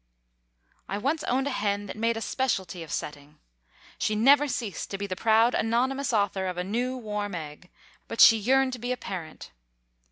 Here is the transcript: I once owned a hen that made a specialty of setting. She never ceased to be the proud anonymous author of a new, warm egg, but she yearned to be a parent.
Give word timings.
I 0.89 0.97
once 0.97 1.23
owned 1.25 1.45
a 1.45 1.51
hen 1.51 1.85
that 1.85 1.95
made 1.95 2.17
a 2.17 2.21
specialty 2.21 2.81
of 2.81 2.91
setting. 2.91 3.37
She 3.99 4.15
never 4.15 4.47
ceased 4.47 4.89
to 4.89 4.97
be 4.97 5.05
the 5.05 5.15
proud 5.15 5.53
anonymous 5.53 6.11
author 6.11 6.47
of 6.47 6.57
a 6.57 6.63
new, 6.63 6.97
warm 6.97 7.35
egg, 7.35 7.69
but 8.07 8.19
she 8.19 8.37
yearned 8.37 8.73
to 8.73 8.79
be 8.79 8.91
a 8.91 8.97
parent. 8.97 9.51